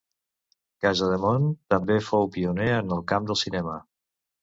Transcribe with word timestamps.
Casademont 0.85 1.45
també 1.75 2.01
fou 2.09 2.27
pioner 2.39 2.73
en 2.81 2.93
el 2.99 3.07
camp 3.15 3.33
del 3.33 3.43
cinema. 3.47 3.81